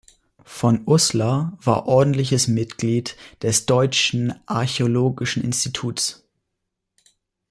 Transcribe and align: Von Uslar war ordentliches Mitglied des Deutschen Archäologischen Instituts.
Von 0.47 0.81
Uslar 0.87 1.55
war 1.61 1.85
ordentliches 1.87 2.47
Mitglied 2.47 3.15
des 3.43 3.67
Deutschen 3.67 4.33
Archäologischen 4.47 5.43
Instituts. 5.43 6.27